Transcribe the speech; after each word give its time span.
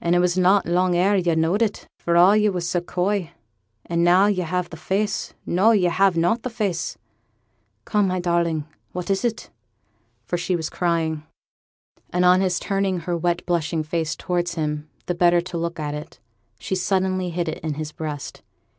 And 0.00 0.14
it 0.14 0.20
was 0.20 0.38
not 0.38 0.64
long 0.64 0.96
ere 0.96 1.16
yo' 1.16 1.34
knowed 1.34 1.60
it, 1.60 1.86
for 1.98 2.16
all 2.16 2.34
yo' 2.34 2.50
were 2.50 2.62
so 2.62 2.80
coy, 2.80 3.32
and 3.84 4.02
now 4.02 4.24
yo' 4.24 4.44
have 4.46 4.70
the 4.70 4.76
face 4.78 5.34
no, 5.44 5.72
yo' 5.72 5.90
have 5.90 6.16
not 6.16 6.42
the 6.44 6.48
face 6.48 6.96
come, 7.84 8.06
my 8.08 8.18
darling, 8.18 8.64
what 8.92 9.10
is 9.10 9.22
it?' 9.22 9.50
for 10.24 10.38
she 10.38 10.56
was 10.56 10.70
crying; 10.70 11.24
and 12.08 12.24
on 12.24 12.40
his 12.40 12.58
turning 12.58 13.00
her 13.00 13.18
wet 13.18 13.44
blushing 13.44 13.82
face 13.82 14.16
towards 14.16 14.54
him 14.54 14.88
the 15.04 15.14
better 15.14 15.42
to 15.42 15.58
look 15.58 15.78
at 15.78 15.92
it, 15.92 16.20
she 16.58 16.74
suddenly 16.74 17.28
hid 17.28 17.46
it 17.46 17.58
in 17.58 17.74
his 17.74 17.92
breast. 17.92 18.40